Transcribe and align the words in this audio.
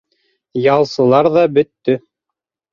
Ялсылар 0.67 1.31
ҙа 1.37 1.45
бөттө. 1.61 2.01